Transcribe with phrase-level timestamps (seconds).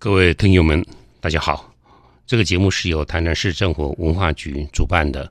[0.00, 0.86] 各位听友们，
[1.18, 1.74] 大家好。
[2.24, 5.28] 这个节目是由台南市政府文化局主办的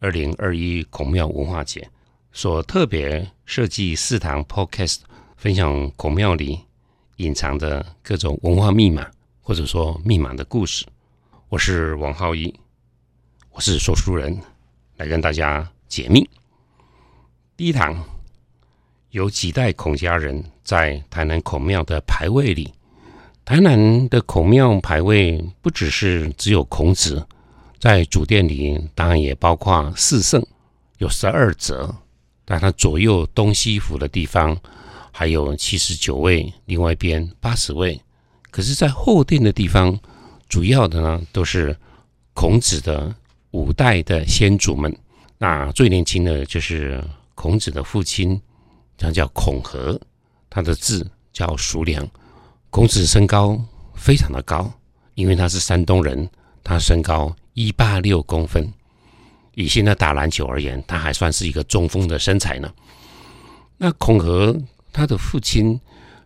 [0.00, 1.88] 二零二一孔庙文化节
[2.32, 5.02] 所特别设计四堂 Podcast，
[5.36, 6.58] 分享孔庙里
[7.18, 9.08] 隐藏的各种文化密码，
[9.40, 10.84] 或者说密码的故事。
[11.48, 12.52] 我是王浩一，
[13.52, 14.36] 我是说书人，
[14.96, 16.28] 来跟大家解密。
[17.56, 18.04] 第一堂，
[19.10, 22.74] 有几代孔家人在台南孔庙的牌位里。
[23.48, 27.26] 台南的孔庙牌位不只是只有孔子，
[27.80, 30.46] 在主殿里当然也包括四圣，
[30.98, 31.90] 有十二则，
[32.46, 34.54] 在它左右东西府的地方
[35.10, 37.98] 还有七十九位，另外一边八十位。
[38.50, 39.98] 可是，在后殿的地方，
[40.46, 41.74] 主要的呢都是
[42.34, 43.14] 孔子的
[43.52, 44.94] 五代的先祖们。
[45.38, 47.02] 那最年轻的就是
[47.34, 48.38] 孔子的父亲，
[48.98, 49.98] 他叫孔和，
[50.50, 52.06] 他的字叫叔良。
[52.70, 53.58] 孔子身高
[53.94, 54.70] 非常的高，
[55.14, 56.28] 因为他是山东人，
[56.62, 58.70] 他身高一八六公分。
[59.54, 62.72] 以现在打篮球而言，他还算是一个中锋的身材呢。
[63.78, 64.56] 那孔和
[64.92, 65.80] 他的父亲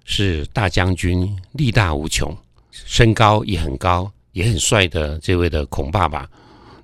[0.05, 2.37] 是大将军，力大无穷，
[2.71, 6.29] 身高也很高，也很帅的这位的孔爸爸。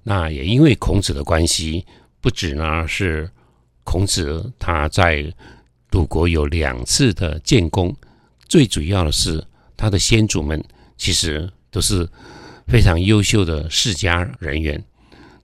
[0.03, 1.85] 那也因为孔子的关系，
[2.21, 3.29] 不止呢是
[3.85, 5.31] 孔子他在
[5.91, 7.95] 鲁国有两次的建功。
[8.49, 9.45] 最主要的是，
[9.79, 10.63] 他的先祖们
[10.99, 12.07] 其实都是
[12.67, 14.83] 非常优秀的世家人员。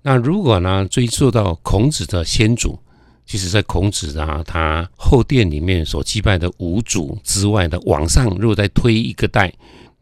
[0.03, 2.79] 那如果呢追溯到孔子的先祖，
[3.25, 9.51] 其实，在孔子啊他后殿里面所祭拜的五祖之外的往上，如果再推一个代，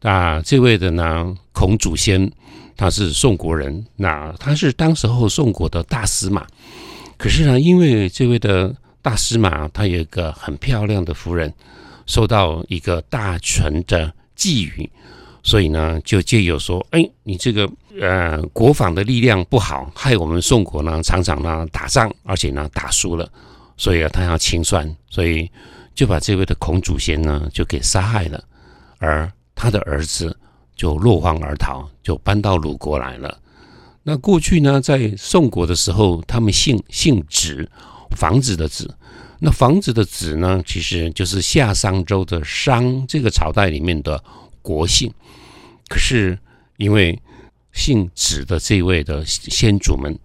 [0.01, 2.29] 那这位的呢孔祖先
[2.75, 6.45] 他是宋国人，那他是当时候宋国的大司马。
[7.17, 11.53] 可是呢，因为这位的大司马他有一个很漂亮的夫人。
[12.05, 14.89] 受到一个大臣的觊觎，
[15.43, 23.29] 所以呢，就借由说：“哎，你这个呃国防的力量不好，害我们宋国呢常常呢打仗，而且呢打输了，
[23.77, 25.49] 所以啊他要清算，所以
[25.93, 28.43] 就把这位的孔祖先呢就给杀害了，
[28.99, 30.35] 而他的儿子
[30.75, 33.37] 就落荒而逃，就搬到鲁国来了。
[34.03, 37.69] 那过去呢，在宋国的时候，他们姓姓子，
[38.15, 38.93] 房子的子。”
[39.45, 44.23] 那房子的子呢，其实就是夏商周的商这个朝代里面的
[44.61, 45.13] 国姓。
[45.89, 46.39] 可是
[46.77, 47.21] 因为
[47.73, 50.17] 姓子的这位的先祖们，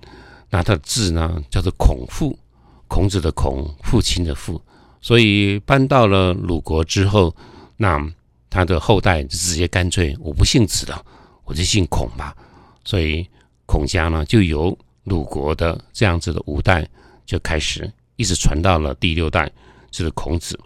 [0.51, 2.39] 那他的字呢叫做孔父，
[2.87, 4.63] 孔子的孔，父亲的父，
[5.01, 7.35] 所以搬到了鲁国之后，
[7.77, 8.01] 那
[8.49, 11.05] 他的后代就直接干脆我不姓子了，
[11.45, 12.37] 我就姓孔吧。
[12.85, 13.29] 所以
[13.67, 16.89] 孔家呢，就由鲁国的这样子的五代
[17.27, 17.93] 就开始。
[18.19, 19.49] 一直传到了第六代，
[19.93, 20.59] 就是孔子。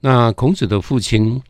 [0.00, 1.40] 那孔子的父亲，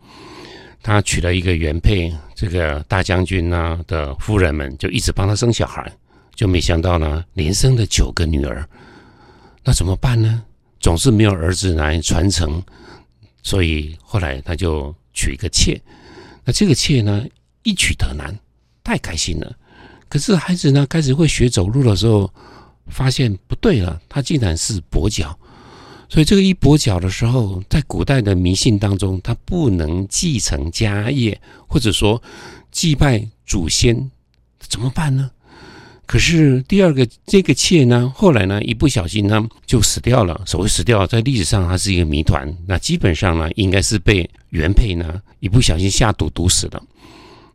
[0.83, 5.91] 他娶了一个原配，这个大将军呢的夫人们就一直帮他生小孩，
[6.35, 8.69] 就没想到呢，连生了九个女儿。
[9.65, 10.45] 那怎么办呢？
[10.79, 12.63] 总是没有儿子来传承，
[13.43, 15.81] 所以后来他就娶一个妾。
[16.45, 17.25] 那这个妾呢，
[17.63, 18.39] 一娶得男，
[18.85, 19.57] 太开心了。
[20.11, 22.31] 可是孩子呢，开始会学走路的时候。
[22.89, 25.39] 发现不对了，他竟然是跛脚，
[26.09, 32.23] 所以这个一跛脚的时候，在古代的迷信当中，他不能继承家业，或者说
[32.71, 34.11] 祭拜祖先，
[34.59, 35.31] 怎么办呢？
[36.07, 40.39] 可是第二个这个妾呢，后来呢，一不小心呢就死掉了。
[40.45, 42.55] 所谓死掉，在历史上它是一个谜团。
[42.67, 46.83] 那基本上呢，应该是被原配呢一不小心下毒毒死的。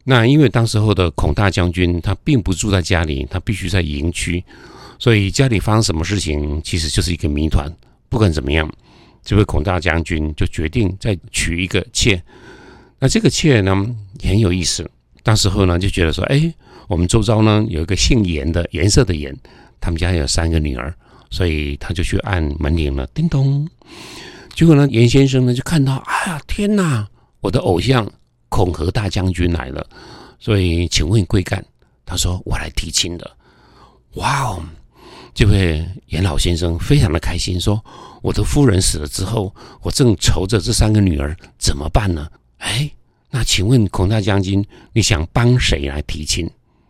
[0.03, 4.43] 那因为当时候的孔大将军他并不住在家里，他必须在营区。
[4.99, 7.73] 所以家里发生什么事情，其实就是一个谜团。
[8.09, 8.69] 不管怎么样，
[9.23, 12.21] 这位孔大将军就决定再娶一个妾。
[12.99, 14.89] 那这个妾呢很有意思。
[15.23, 16.53] 当时候呢就觉得说，哎，
[16.87, 19.35] 我们周遭呢有一个姓严的，颜色的颜，
[19.79, 20.93] 他们家有三个女儿，
[21.29, 23.65] 所以他就去按门铃了，叮咚。
[24.53, 27.07] 结果呢，严先生呢就看到，哎呀，天哪，
[27.39, 28.05] 我的偶像
[28.49, 29.87] 孔和大将军来了。
[30.39, 31.63] 所以，请问贵干？
[32.05, 33.37] 他说我来提亲的。
[34.15, 34.63] 哇哦！
[35.33, 37.83] 这位严老先生非常的开心，说
[38.21, 42.27] ：“我的夫人死了之后，我正愁着这三个女儿怎么办呢？”
[42.59, 42.89] 哎，
[43.29, 46.49] 那请问孔大将军，你想帮谁来提亲？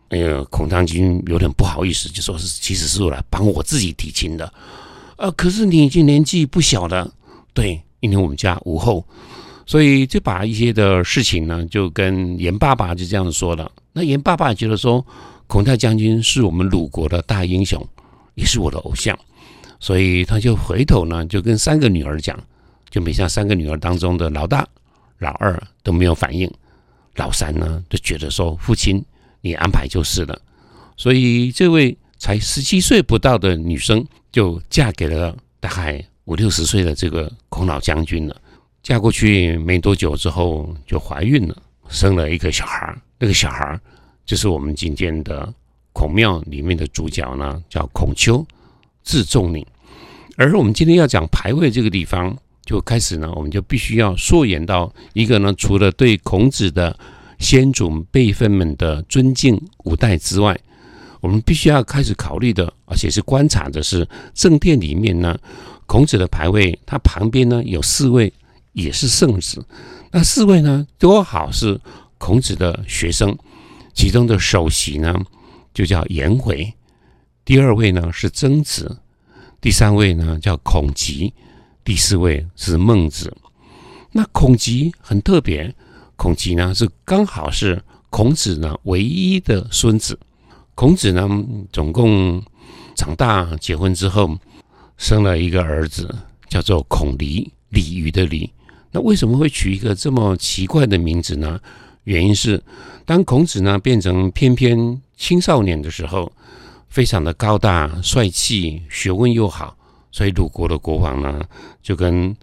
[0.10, 4.52] 哎呀，孔将军有点不好意思，就说是其实是来帮我自己提亲的。
[5.18, 7.12] 呃，可是你已经年纪不小了，
[7.54, 9.06] 对，因为我们家无后，
[9.68, 13.72] 所以就把一些的事情呢，就跟严爸爸就这样子说了。
[13.94, 15.06] 那严爸爸觉得说，
[15.46, 17.88] 孔大将军是我们鲁国的大英雄。
[18.40, 19.18] 也是我的偶像，
[19.82, 22.42] 所以他就回头呢，就跟三个女儿讲，
[22.90, 24.66] 就没像三个女儿当中的老大、
[25.18, 26.50] 老二都没有反应，
[27.16, 29.04] 老三呢就觉得说：“父亲，
[29.42, 30.42] 你安排就是了。”
[30.96, 38.42] 所以这位才十七岁不到的女生就嫁给了大概五六十岁的这个孔老将军了。
[38.82, 43.78] 嫁过去没多久之后就怀孕了，生了一个小孩那个小孩
[44.26, 45.54] 就是我们今天的
[45.94, 48.46] 孔庙里面的主角呢，叫孔丘，
[49.04, 49.66] 字仲宁。
[50.38, 52.38] 而我们今天要讲牌位这个地方。
[52.66, 56.96] 就开始呢，我们就必须要溯源到一个呢，除了对孔子的
[57.40, 60.56] 先祖辈分们的尊敬五代之外，
[61.20, 65.36] 我们必须要开始考虑的，而且是观察的是正殿里面呢，
[65.88, 68.32] 孔子的牌位，他旁边呢有四位
[68.74, 69.66] 也是圣子，
[70.12, 71.82] 那四位呢多好是
[72.20, 73.36] 孔子的学生，
[73.96, 75.20] 其中的首席呢
[75.74, 76.74] 就叫颜回，
[77.46, 79.00] 第二位呢是曾子，
[79.62, 81.34] 第三位呢叫孔吉。
[81.84, 83.36] 第四位是孟子，
[84.12, 85.74] 那孔吉很特别，
[86.16, 87.82] 孔吉呢是刚好是
[88.12, 90.20] 孔子呢唯一的孙子。
[90.76, 91.28] 孔子呢
[91.72, 92.44] 总共
[92.96, 94.38] 长大结婚之后
[94.98, 96.14] 生了一个儿子，
[96.48, 98.52] 叫做孔鲤，鲤鱼的鲤。
[98.92, 101.60] 那为什么会取一个这么奇怪的名字呢？
[102.04, 102.62] 原因是
[103.06, 106.32] 当孔子呢变成翩翩青少年的时候，
[106.88, 109.76] 非常的高大帅气，学问又好。
[110.12, 111.42] 所以鲁国的国王呢，
[111.84, 112.34] 就跟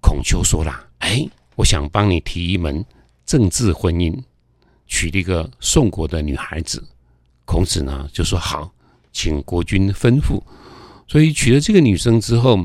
[0.00, 2.84] 孔丘说了：“哎，我想帮你提一门
[3.24, 4.20] 政治婚姻，
[4.88, 6.84] 娶了一个宋国的女孩子。”
[7.46, 8.72] 孔子呢就说：“好，
[9.12, 10.42] 请国君吩咐。”
[11.06, 12.58] 所以娶了这个女生之后，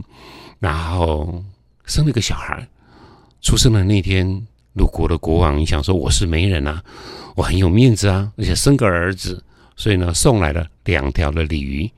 [0.57, 1.43] 然后
[1.85, 2.67] 生了个小孩。
[3.39, 4.47] 出生的那天，
[4.77, 6.83] 鲁国的国王，你想说我是媒人啊，
[7.35, 9.43] 我很有面子啊，而且生个儿子，
[9.75, 11.89] 所以呢送来了两条的鲤鱼。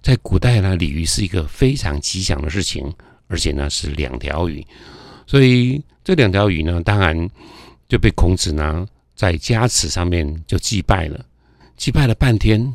[0.00, 2.94] 在古代呢，鲤鱼是一个非常吉祥的事情，
[3.26, 4.64] 而且呢是两条鱼，
[5.26, 7.28] 所以这两条鱼呢，当然
[7.88, 8.86] 就被孔子呢
[9.16, 11.24] 在家祠上面就祭拜了。
[11.76, 12.72] 祭拜了半天，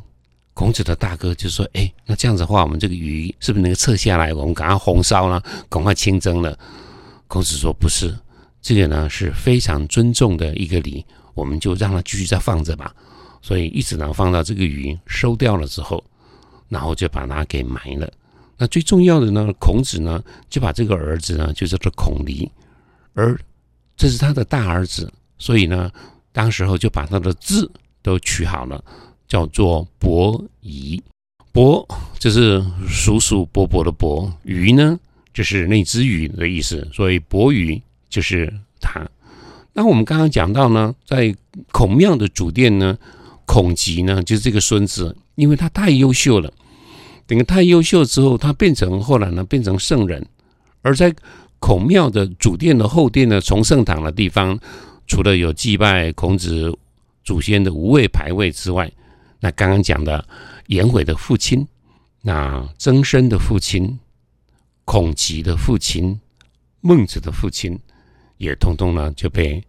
[0.54, 4.34] 孔子的大哥就说：“哎，那这样子的话，我们这个鱼是不是能够撤下来？
[4.34, 6.60] 我们赶快红烧了，赶快清蒸了？”
[7.28, 8.14] 孔子说：“不是，
[8.62, 12.94] 这个呢是非常尊重的一个礼，我们就让它继续再放着吧。”
[13.42, 16.04] 所以一直呢放到这个鱼收掉了之后。
[16.70, 18.12] 然后就把它给埋了。
[18.58, 22.52] 那最重要的呢，孔子呢就把这个儿子呢就叫做孔鲤，
[23.14, 23.40] 而
[23.96, 25.10] 这是他的大儿子，
[25.40, 25.90] 所以呢，
[26.34, 27.72] 当时候就把他的字
[28.02, 28.84] 都取好了，
[29.30, 31.02] 叫做伯夷。
[31.54, 31.88] 伯
[32.20, 35.00] 就是叔叔伯伯的伯，鱼呢
[35.34, 39.08] 就是那只鱼的意思，所以伯鱼就是他。
[39.74, 41.36] 那我们刚刚讲到呢，在
[41.72, 42.98] 孔庙的主殿呢，
[43.46, 45.16] 孔吉呢就是这个孙子。
[45.36, 46.52] 因为他太优秀了，
[47.28, 50.26] 等于太优秀之后，他变成后来呢变成圣人。
[50.82, 51.14] 而在
[51.60, 54.60] 孔庙的主殿的后殿呢崇圣堂的地方，
[55.06, 56.76] 除了有祭拜孔子
[57.24, 58.92] 祖先的五位牌位之外，
[59.40, 60.28] 那刚刚讲的
[60.66, 61.68] 颜回的父亲，
[62.24, 64.00] 那曾参的父亲，
[64.86, 66.20] 孔吉的父亲，
[66.82, 67.78] 孟子的父亲，
[68.38, 69.64] 也通通呢就被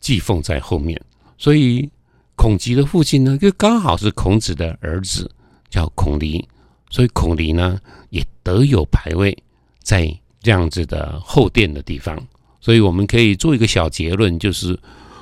[0.00, 1.00] 祭奉在后面，
[1.38, 1.88] 所以。
[2.36, 5.30] 孔吉的父亲呢，就刚好是孔子的儿子，
[5.70, 6.44] 叫孔鲤，
[6.90, 7.78] 所以孔鲤呢
[8.10, 9.38] 也得有牌位
[9.84, 12.20] 在这样子的后殿的地方。
[12.60, 14.76] 所以我们可以做一个小结论，就是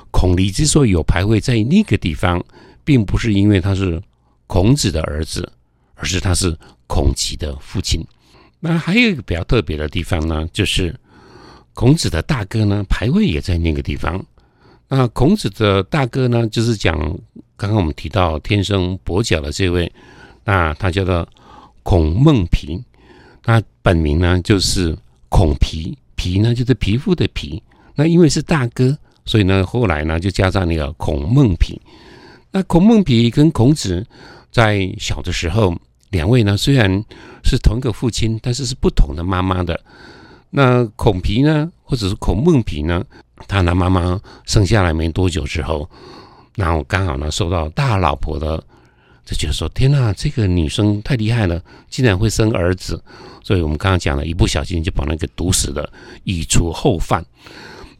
[0.09, 2.43] 孔鲤之所以有牌位在那个地方，
[2.83, 4.01] 并不是因为他是
[4.47, 5.47] 孔子的儿子，
[5.93, 8.03] 而是他是孔吉的父亲。
[8.59, 10.99] 那还有一个比较特别的地方呢，就是
[11.73, 14.23] 孔子的大哥呢，牌位也在那个地方。
[14.87, 16.95] 那孔子的大哥呢，就是讲
[17.55, 19.91] 刚刚我们提到天生跛脚的这位，
[20.43, 21.27] 那他叫做
[21.81, 22.79] 孔孟皮，
[23.43, 24.95] 那本名呢就是
[25.29, 27.61] 孔皮，皮呢就是皮肤的皮。
[27.95, 31.81] 那因为是大哥，所以呢后来呢就加上那个孔孟皮。
[32.51, 34.05] 那孔孟皮跟孔子
[34.51, 35.75] 在小的时候，
[36.11, 37.03] 两位呢虽然
[37.43, 39.79] 是同一个父亲，但是是不同的妈妈的。
[40.55, 43.03] 那孔皮呢，或者是孔孟皮呢？
[43.47, 45.89] 他的妈妈生下来没多久之后，
[46.55, 48.63] 然后刚好呢受到大老婆的，
[49.25, 53.03] 就觉得说：“天哪，这个女生太厉害了，竟然会生儿子！”
[53.43, 55.91] 所以我们刚刚讲了一不小心就把那个毒死了，
[56.23, 57.25] 以除后患。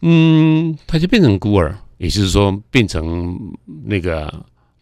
[0.01, 3.35] 嗯，他就变成孤儿，也就是说变成
[3.83, 4.31] 那个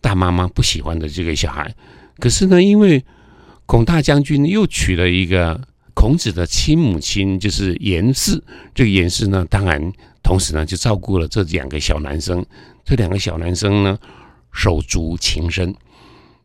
[0.01, 1.73] 大妈妈不喜欢的这个小孩。
[2.19, 3.03] 可是呢，因为
[3.65, 5.59] 孔大将军又娶了一个
[5.93, 8.43] 孔子的亲母亲，就是颜氏。
[8.73, 9.91] 这个颜氏呢，当然。
[10.23, 12.45] 同时呢，就照顾了这两个小男生。
[12.85, 13.97] 这两个小男生呢，
[14.51, 15.73] 手足情深。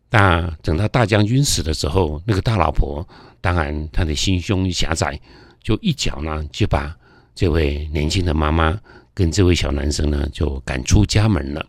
[0.09, 3.07] 那等到大将军死的时候，那个大老婆
[3.43, 5.21] 当然她的心胸狭窄，
[5.63, 6.97] 就一脚呢就把
[7.35, 8.81] 这位年轻的妈妈
[9.13, 11.65] 跟这位小男生呢就赶出家门了。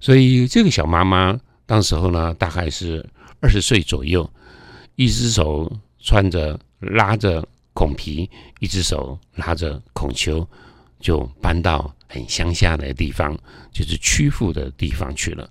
[0.00, 3.08] 所以这个小妈妈当时候呢大概是
[3.40, 4.30] 二十岁左右，
[4.96, 8.28] 一只手穿着拉着孔皮，
[8.60, 10.46] 一只手拉着孔丘，
[11.00, 13.34] 就搬到很乡下的地方，
[13.72, 15.48] 就是曲阜的地方去了。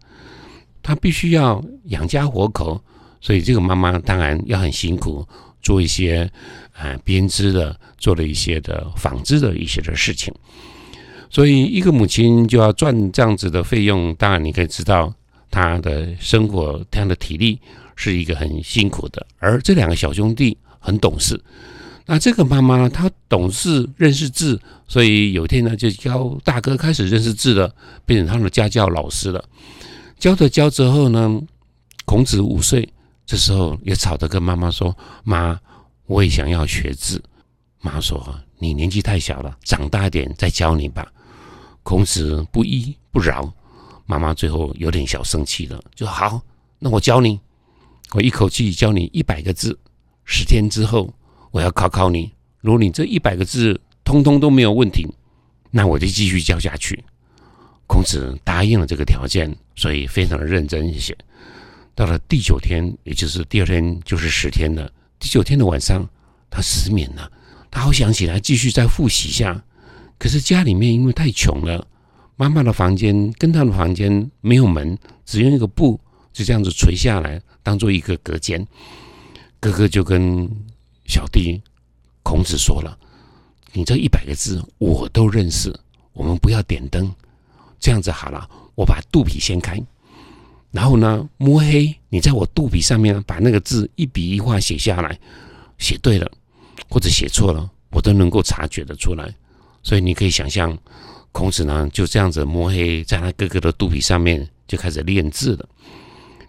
[0.84, 2.82] 他必须要养家活口，
[3.20, 5.28] 所以这个妈妈当然要很辛苦。
[5.64, 6.28] 做一些
[6.74, 10.34] 啊编织的，做了一些的纺织的一些的事情，
[11.30, 14.12] 所以一个母亲就要赚这样子的费用。
[14.16, 15.14] 当然，你可以知道
[15.52, 17.60] 她的生活，她的体力
[17.96, 19.24] 是一个很辛苦的。
[19.38, 21.42] 而这两个小兄弟很懂事，
[22.06, 27.74] 那这个妈妈呢她懂事认识字，所以有一天呢，就教大哥开始认识字了，
[28.06, 29.42] 变成他们的家教老师了。
[30.20, 31.42] 教着教之后呢，
[32.04, 32.92] 孔子五岁。
[33.24, 35.58] 这时候也吵着跟妈妈说：“妈，
[36.06, 37.24] 我也想要学字。”
[37.80, 41.08] 妈说：“你年纪太小了，长大一点再教你吧。”
[41.82, 43.50] 孔子不依不饶，
[44.06, 46.42] 妈妈最后有点小生气了，就好，
[46.78, 47.40] 那我教你，
[48.12, 49.80] 我一口气教你一百个字，
[50.26, 51.14] 十天之后
[51.52, 55.08] 我要考考你，如果你这一百个字通通都没有问题，
[55.70, 57.04] 那我就继续教下去。
[57.88, 61.16] 孔子答应了这个条件，所以非常的认真一些。
[61.94, 64.90] 到了第九天，也就是第二天，就是十天了。
[65.20, 66.08] 第九天的晚上，
[66.50, 67.30] 他失眠了。
[67.70, 69.62] 他好想起来继续再复习一下，
[70.18, 71.86] 可是家里面因为太穷了，
[72.38, 76.00] 妈妈的房间跟他的房间没有门，只用一个布
[76.32, 78.66] 就这样子垂下来，当做一个隔间。
[79.62, 80.50] 哥哥就跟
[81.06, 81.62] 小弟
[82.24, 82.98] 孔子说了
[83.74, 85.72] ：“你这一百个字我都认识，
[86.14, 87.14] 我们不要点灯，
[87.80, 89.80] 这样子好了，我把肚皮掀开。”
[90.72, 95.20] 然后呢，摸黑，你在我肚皮上面把那个字一笔一画写下来，
[95.78, 96.30] 写对了
[96.90, 99.32] 或者写错了，我都能够察觉得出来。
[99.84, 100.76] 所以你可以想象，
[101.32, 105.70] 孔子呢就这样子摸黑，在他哥哥的肚皮上面就开始练字了。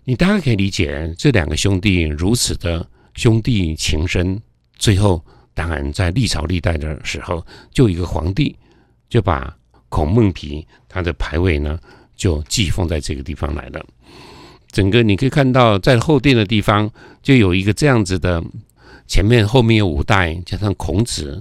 [0.05, 4.41] 你大概可以理解，这两个兄弟如此的兄弟情深。
[4.77, 8.57] 最后，当然在历朝历代的时候，就一个皇帝
[9.09, 9.57] 就把
[9.89, 11.79] 孔孟皮他的牌位呢
[12.17, 13.85] 就寄奉在这个地方来了。
[14.73, 16.91] 整个你可以看到，在后殿的地方
[17.23, 18.43] 就有一个这样子的，
[19.07, 21.41] 前面后面有五代，加上孔子，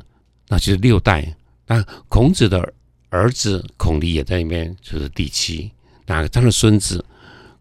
[0.49, 1.35] 那就是六代。
[1.65, 2.73] 那孔子的
[3.09, 5.71] 儿子孔鲤也在里面，就是第七。
[6.05, 7.03] 那他的孙子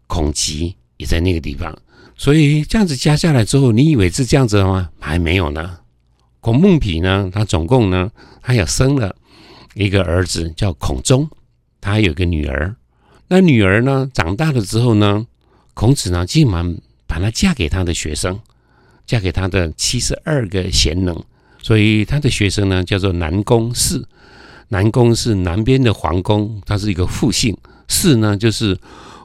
[0.07, 1.73] 孔吉也在那个地方。
[2.21, 4.91] 所以这样子加下来之后，你以为是这样子的吗？
[4.99, 5.79] 还没有呢。
[6.39, 8.11] 孔孟比呢，他总共呢，
[8.43, 9.15] 他也生了
[9.73, 11.27] 一个儿子叫孔忠，
[11.81, 12.75] 他有个女儿。
[13.27, 15.25] 那女儿呢，长大了之后呢？
[15.73, 18.39] 孔子呢，竟然把她嫁给他的学生，
[19.07, 21.19] 嫁给他的七十二个贤能，
[21.63, 24.05] 所以他的学生呢叫做南宫氏。
[24.67, 27.57] 南宫是南边的皇宫，他是一个复姓。
[27.87, 28.77] 氏呢就是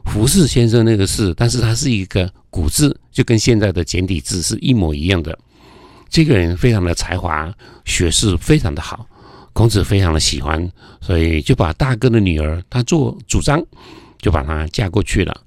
[0.03, 5.39] 胡适先生那个氏，但是他是一个古字，就跟现在的简体字是一模一样的。
[6.09, 7.53] 这个人非常的才华，
[7.85, 9.07] 学识非常的好，
[9.53, 10.73] 孔子非常的喜欢，
[11.03, 13.63] 所以就把大哥的女儿他做主张，
[14.17, 15.39] 就把她嫁过去了。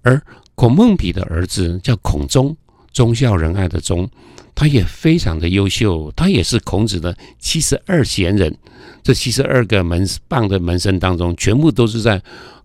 [0.00, 0.18] 而
[0.54, 2.56] 孔孟比的儿子叫孔忠，
[2.90, 4.08] 忠孝仁爱的忠，
[4.54, 8.56] 他也非常的优秀，他也是孔子的七十二贤人。
[9.02, 12.22] 这七十二个门棒的门生当中，全部都是在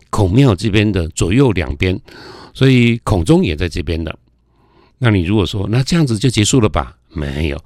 [0.08, 2.00] 孔庙这边的左右两边，
[2.54, 4.16] 所以孔忠也在这边的。
[4.98, 6.96] 那你如果说那这样子就结束了吧？
[7.08, 7.62] 没有，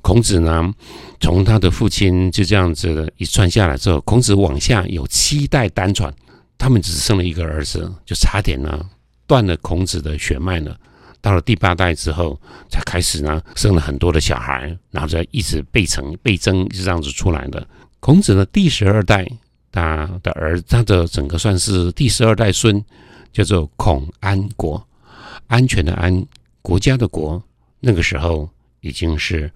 [0.00, 0.72] 孔子呢，
[1.20, 6.12] 从他的父亲就这样子一传下来之后，孔子往下有七代单传。
[6.56, 8.88] 他们只生了一个儿子，就差点呢
[9.26, 10.74] 断了孔子的血脉呢。
[11.20, 12.40] 到了第八代之后，
[12.70, 17.66] 才开始呢生了很多的小孩，然后再一直倍成倍增，就这样子出来的。
[18.00, 19.26] 孔子的第十二代，
[19.72, 22.82] 他的儿，他的整个算是第十二代孙，
[23.34, 24.82] 叫做孔安国，
[25.48, 26.24] 安全的安，
[26.62, 27.42] 国家的国。
[27.80, 28.48] 那个时候
[28.80, 29.50] 已经是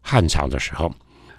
[0.00, 0.90] 汉朝的时候，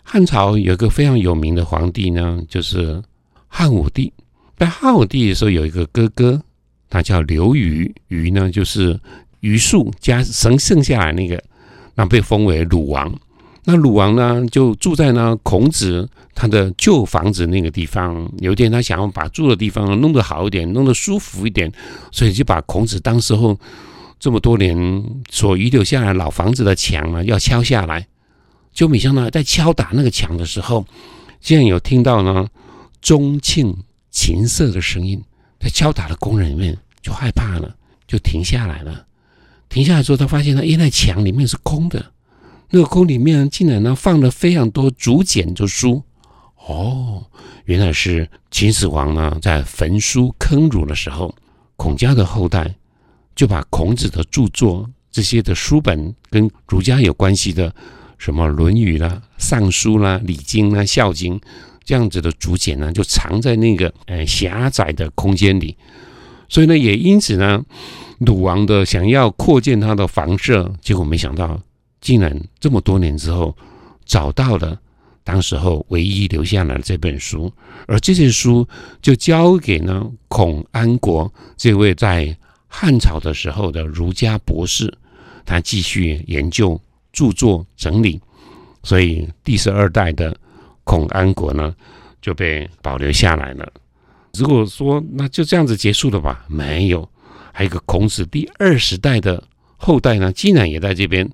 [0.03, 3.01] 汉朝有一个非常有名的皇帝呢，就是
[3.47, 4.13] 汉武帝。
[4.57, 6.41] 在汉武帝的时候，有一个哥哥，
[6.89, 7.91] 他叫刘虞。
[8.09, 8.99] 虞呢，就是
[9.39, 11.41] 虞术加生剩下来那个，
[11.95, 13.17] 那被封为鲁王。
[13.65, 18.31] 那鲁王呢，就住在呢孔子他的旧房子那个地方。
[18.39, 21.71] 有一天，他想要把住的地方弄得好一点，弄得舒服一点，
[22.11, 23.59] 所以就把孔子当时候
[24.19, 28.07] 这么多年所遗留下来老房子的墙呢，要敲下来。
[28.71, 30.85] 就没想到在敲打那个墙的时候，
[31.41, 32.47] 竟然有听到呢
[33.01, 33.75] 钟磬。
[34.11, 35.21] 琴瑟的声音，
[35.59, 37.75] 在敲打的工人里面就害怕了，
[38.07, 39.05] 就停下来了。
[39.67, 42.13] 停下来之后，他发现呢，原来墙里面是空的，
[42.69, 46.01] 那个宫里面竟然呢放了非常多竹简的书。
[46.67, 47.23] 哦，
[47.65, 51.33] 原来是秦始皇呢，在焚书坑儒的时候，
[51.75, 52.75] 孔家的后代
[53.35, 57.73] 就把孔子的著作这些的书本跟儒家有关系的，
[58.17, 61.39] 什么《论语》啦、《尚书》啦、《礼经》啦、《孝经》
[61.83, 65.77] 这样子的竹简呢，就藏在那个呃狭窄的空间里。
[66.49, 67.63] 所以呢，也因此呢，
[68.19, 71.61] 鲁王的想要扩建他的房舍，结果没想到，
[72.05, 73.57] 竟然这么多年之后
[74.05, 74.79] 找到了。
[75.23, 77.51] 当时候唯一留下来的这本书，
[77.87, 78.67] 而这些书
[79.01, 84.93] 就交给呢孔安国这位在汉朝的时候的儒家博士，
[85.43, 86.79] 他继续研究、
[87.11, 88.21] 著作、整理，
[88.83, 90.37] 所以第十二代的
[90.83, 91.75] 孔安国呢
[92.21, 93.67] 就被保留下来了。
[94.35, 96.45] 如果说那就这样子结束了吧？
[96.47, 97.09] 没有，
[97.51, 99.43] 还有一个孔子第二十代的
[99.75, 101.27] 后代呢，竟然也在这边，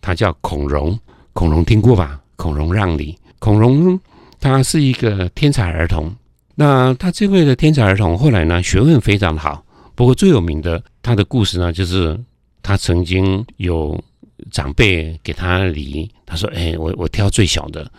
[0.00, 0.98] 他叫孔融，
[1.32, 2.20] 孔融听过吧？
[2.36, 3.16] 孔融让梨。
[3.38, 3.98] 孔融
[4.40, 6.14] 他是一个天才儿童，
[6.54, 9.64] 那他这位的天才儿童后来呢学问非常好，
[9.94, 12.18] 不过最有名的他的故事呢，就是
[12.62, 14.02] 他曾经有
[14.50, 17.90] 长辈给他梨，他说：“哎，我我挑最小的。”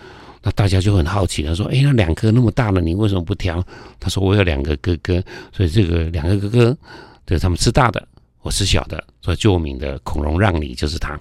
[0.44, 3.64] 那大家就很好奇，他说：“哎，那两颗那么大了，你为什么不挑？”
[4.00, 6.78] 他说：“我有两个哥哥，所以这个两个哥哥，
[7.26, 8.08] 对他们吃大的，
[8.42, 11.20] 我吃小的。”所以最有名的孔融让梨就是他。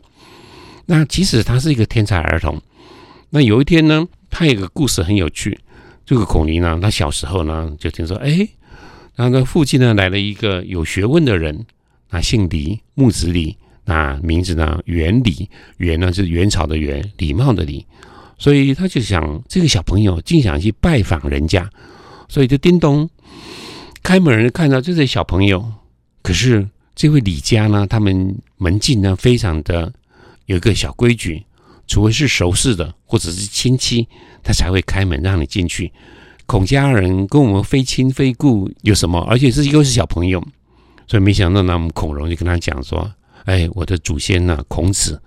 [0.90, 2.60] 那即使他是一个天才儿童。
[3.28, 5.56] 那有一天呢，他有个故事很有趣。
[6.04, 8.48] 这个孔明呢，他小时候呢就听说，哎，
[9.14, 11.64] 那个附近呢来了一个有学问的人，
[12.10, 17.86] 那姓李，木子李，那名字呢元礼，元呢是元朝的元，礼貌的礼。
[18.36, 21.70] 所以他就想，这个小朋友竟想去拜访人家，
[22.28, 23.08] 所以就叮咚
[24.02, 25.64] 开门人看到这些小朋友。
[26.20, 29.92] 可是这位李家呢，他们门禁呢非常的
[30.50, 31.44] 有一个小规矩。
[31.86, 34.06] 除非是熟识的或者是亲戚，
[34.44, 35.92] 他才会开门让你进去。
[36.46, 39.18] 孔家人跟我们非亲非故有什么？
[39.28, 40.40] 而且是又是小朋友，
[41.08, 43.12] 所以没想到呢，我们孔融就跟他讲说
[43.44, 45.20] ：“哎，我的祖先呢，孔子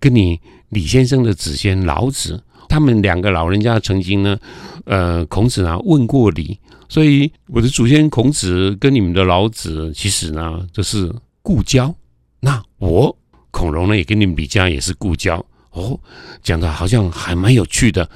[0.00, 4.38] 跟你李先生的祖先老子，他们两个老人家曾经呢，
[4.86, 6.58] 呃，孔子呢问过礼，
[6.88, 11.94] 所以我的祖先孔子跟你们的老子其实呢，这是故交。
[12.40, 13.14] 那我
[13.56, 15.42] 孔融呢，也跟你们李家也是故交。”
[15.72, 15.98] 哦，
[16.42, 18.06] 讲的好像还蛮有趣的，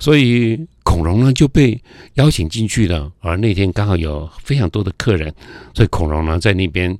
[0.00, 1.80] 所以孔融呢就被
[2.14, 3.08] 邀请进去了。
[3.20, 5.32] 而那天刚好有非常多的客人，
[5.72, 6.96] 所以孔融呢在那边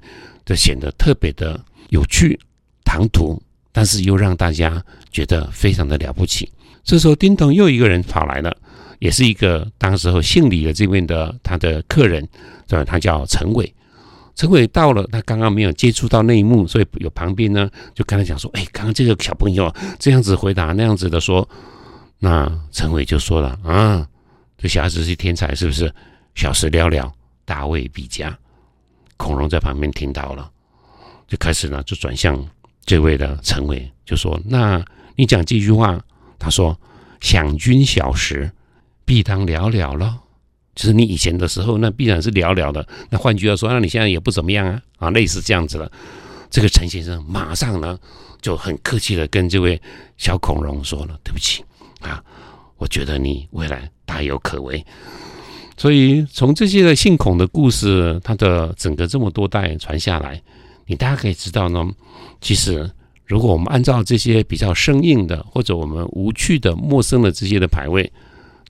[0.46, 2.38] 就显得特别的有趣、
[2.84, 3.40] 唐突，
[3.72, 4.80] 但是又让大家
[5.10, 6.48] 觉得非常的了不起。
[6.84, 8.56] 这时候，叮咚，又一个人跑来了，
[9.00, 12.26] 也是一个当时候姓李的这边的他的客人，
[12.68, 13.74] 对他叫陈伟。
[14.38, 21.46] 陈伟到了，他刚刚没有接触到那一幕，所以有旁边呢就跟他讲说：“哎，刚刚这个小朋友这样子回答，那样子的说。”
[22.20, 24.06] 那陈伟就说了：“啊，
[24.56, 25.92] 这小孩子是天才，是不是？
[26.36, 27.12] 小时了了，
[27.44, 28.38] 大未必佳。”
[29.18, 30.48] 孔融在旁边听到了，
[31.26, 32.40] 就开始呢就转向
[32.84, 34.80] 这位的陈伟，就说：“那
[35.16, 36.00] 你讲这句话，
[36.38, 36.78] 他说
[37.20, 38.48] ：‘想君小时，
[39.04, 40.16] 必当了了了。’”
[40.78, 42.86] 就是你以前的时候，那必然是寥寥的。
[43.10, 45.90] 那换句话说，那你现在也不怎么样啊啊，类似这样子了。
[46.50, 47.98] 这个陈先生马上呢
[48.40, 49.82] 就很客气的跟这位
[50.18, 51.64] 小孔融说了：“对不起
[52.00, 52.22] 啊，
[52.76, 54.86] 我觉得你未来大有可为。”
[55.76, 60.40] 所以从这些的姓孔的故事，它的整个这么多代传下来，
[60.86, 61.84] 你大家可以知道呢，
[62.40, 62.88] 其实
[63.26, 68.08] 如果我们按照这些比较生硬的或者我们无趣的、陌生的这些的排位，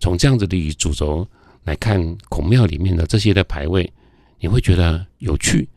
[0.01, 1.29] 从这样子的主轴。
[1.69, 3.93] 来看孔庙里面的这些的牌位，
[4.41, 5.69] 你会觉得有趣、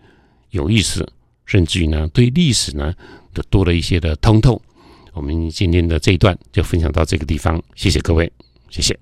[0.52, 1.06] 有意思，
[1.46, 2.96] 甚至于呢，对历史呢，
[3.34, 4.62] 都多了一些的通透。
[5.12, 8.32] 我们今天的这一段就分享到这个地方，谢谢各位，
[8.70, 8.98] 谢谢。